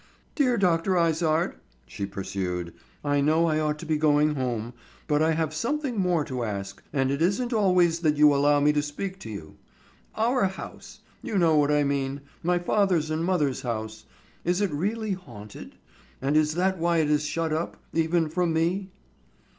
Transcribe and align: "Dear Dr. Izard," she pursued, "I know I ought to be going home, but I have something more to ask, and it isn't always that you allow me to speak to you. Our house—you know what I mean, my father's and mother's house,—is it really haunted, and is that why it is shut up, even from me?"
"Dear 0.33 0.57
Dr. 0.57 0.97
Izard," 0.97 1.57
she 1.85 2.07
pursued, 2.07 2.73
"I 3.05 3.21
know 3.21 3.45
I 3.45 3.59
ought 3.59 3.77
to 3.77 3.85
be 3.85 3.97
going 3.97 4.33
home, 4.33 4.73
but 5.05 5.21
I 5.21 5.33
have 5.33 5.53
something 5.53 5.95
more 5.99 6.25
to 6.25 6.43
ask, 6.43 6.81
and 6.91 7.11
it 7.11 7.21
isn't 7.21 7.53
always 7.53 7.99
that 7.99 8.17
you 8.17 8.33
allow 8.33 8.59
me 8.59 8.73
to 8.73 8.81
speak 8.81 9.19
to 9.19 9.29
you. 9.29 9.57
Our 10.15 10.45
house—you 10.45 11.37
know 11.37 11.55
what 11.55 11.69
I 11.69 11.83
mean, 11.83 12.21
my 12.41 12.57
father's 12.57 13.11
and 13.11 13.23
mother's 13.23 13.61
house,—is 13.61 14.59
it 14.59 14.71
really 14.71 15.11
haunted, 15.11 15.75
and 16.19 16.35
is 16.35 16.55
that 16.55 16.79
why 16.79 16.97
it 16.97 17.09
is 17.11 17.23
shut 17.23 17.53
up, 17.53 17.77
even 17.93 18.27
from 18.27 18.53
me?" 18.53 18.89